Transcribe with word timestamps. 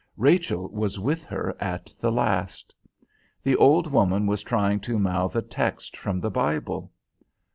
Rachel 0.17 0.67
was 0.69 0.99
with 0.99 1.23
her 1.25 1.55
at 1.61 1.91
the 1.99 2.11
last. 2.11 2.73
The 3.43 3.55
old 3.55 3.91
woman 3.91 4.25
was 4.25 4.41
trying 4.41 4.79
to 4.79 4.97
mouth 4.97 5.35
a 5.35 5.43
text 5.43 5.95
from 5.95 6.19
the 6.19 6.31
Bible. 6.31 6.91